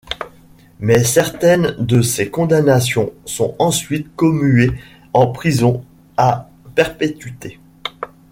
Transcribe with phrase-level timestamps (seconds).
[0.79, 4.71] Mais certaines de ces condamnations sont ensuite commuées
[5.13, 5.85] en prison
[6.17, 7.59] à perpétuité.